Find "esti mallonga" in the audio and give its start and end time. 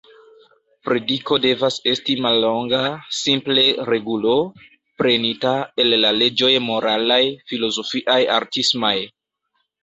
1.91-2.79